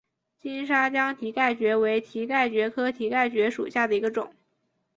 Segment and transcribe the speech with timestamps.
[0.39, 4.33] 金沙江蹄盖蕨为蹄盖蕨科蹄盖蕨属下的一个种。